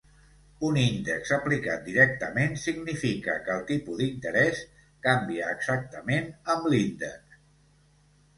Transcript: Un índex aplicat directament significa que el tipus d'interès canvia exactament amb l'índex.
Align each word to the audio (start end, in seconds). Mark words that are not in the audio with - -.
Un 0.67 0.77
índex 0.83 1.33
aplicat 1.35 1.83
directament 1.89 2.57
significa 2.61 3.35
que 3.49 3.53
el 3.57 3.61
tipus 3.73 4.01
d'interès 4.01 4.63
canvia 5.09 5.53
exactament 5.59 6.33
amb 6.57 6.73
l'índex. 6.75 7.39